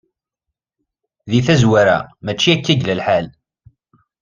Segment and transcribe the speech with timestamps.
[1.29, 3.25] Di tazwara, mačči akka i yella lḥal.